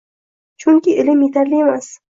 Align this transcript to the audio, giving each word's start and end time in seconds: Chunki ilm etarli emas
Chunki 0.63 0.97
ilm 1.05 1.23
etarli 1.29 1.65
emas 1.65 1.97